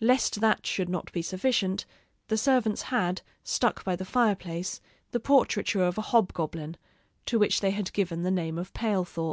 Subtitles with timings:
[0.00, 1.84] Lest that should not be sufficient,
[2.28, 6.76] the servants had, stuck by the fireplace, the portraiture of a hobgoblin,
[7.26, 9.32] to which they had given the name of Palethorp.